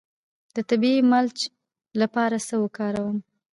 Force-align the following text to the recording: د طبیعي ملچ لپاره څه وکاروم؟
د 0.55 0.57
طبیعي 0.69 1.01
ملچ 1.11 1.37
لپاره 2.01 2.37
څه 2.47 2.55
وکاروم؟ 2.63 3.17